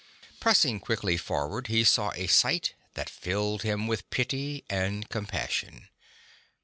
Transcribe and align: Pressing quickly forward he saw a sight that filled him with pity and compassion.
Pressing 0.39 0.79
quickly 0.79 1.15
forward 1.15 1.67
he 1.67 1.83
saw 1.83 2.11
a 2.15 2.25
sight 2.25 2.73
that 2.95 3.07
filled 3.07 3.61
him 3.61 3.85
with 3.85 4.09
pity 4.09 4.63
and 4.67 5.07
compassion. 5.09 5.89